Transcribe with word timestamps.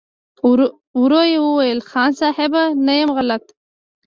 ورو 1.03 1.21
يې 1.31 1.37
وويل: 1.45 1.79
خان 1.89 2.11
صيب! 2.19 2.53
نه 2.85 2.93
يم 3.01 3.09
غلط. 3.17 3.45